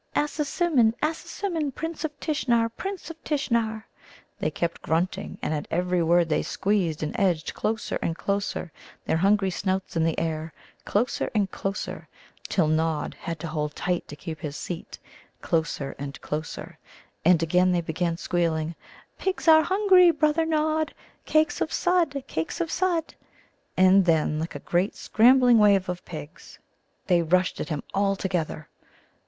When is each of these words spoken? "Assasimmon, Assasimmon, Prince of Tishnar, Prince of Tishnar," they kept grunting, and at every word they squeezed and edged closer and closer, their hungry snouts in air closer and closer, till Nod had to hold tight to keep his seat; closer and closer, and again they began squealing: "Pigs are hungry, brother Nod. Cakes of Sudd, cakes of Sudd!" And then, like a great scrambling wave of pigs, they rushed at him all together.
"Assasimmon, 0.15 0.95
Assasimmon, 1.03 1.71
Prince 1.75 2.03
of 2.03 2.19
Tishnar, 2.19 2.69
Prince 2.69 3.11
of 3.11 3.23
Tishnar," 3.23 3.83
they 4.39 4.49
kept 4.49 4.81
grunting, 4.81 5.37
and 5.43 5.53
at 5.53 5.67
every 5.69 6.01
word 6.01 6.27
they 6.27 6.41
squeezed 6.41 7.03
and 7.03 7.15
edged 7.19 7.53
closer 7.53 7.99
and 8.01 8.17
closer, 8.17 8.71
their 9.05 9.17
hungry 9.17 9.51
snouts 9.51 9.95
in 9.95 10.19
air 10.19 10.53
closer 10.85 11.29
and 11.35 11.51
closer, 11.51 12.07
till 12.49 12.67
Nod 12.67 13.13
had 13.19 13.39
to 13.41 13.47
hold 13.47 13.75
tight 13.75 14.07
to 14.07 14.15
keep 14.15 14.39
his 14.39 14.57
seat; 14.57 14.97
closer 15.39 15.95
and 15.99 16.19
closer, 16.19 16.79
and 17.23 17.43
again 17.43 17.71
they 17.71 17.81
began 17.81 18.17
squealing: 18.17 18.73
"Pigs 19.19 19.47
are 19.47 19.61
hungry, 19.61 20.09
brother 20.09 20.47
Nod. 20.47 20.95
Cakes 21.27 21.61
of 21.61 21.71
Sudd, 21.71 22.23
cakes 22.25 22.59
of 22.59 22.71
Sudd!" 22.71 23.13
And 23.77 24.05
then, 24.05 24.39
like 24.39 24.55
a 24.55 24.59
great 24.65 24.95
scrambling 24.95 25.59
wave 25.59 25.87
of 25.89 26.03
pigs, 26.05 26.57
they 27.05 27.21
rushed 27.21 27.59
at 27.59 27.69
him 27.69 27.83
all 27.93 28.15
together. 28.15 28.67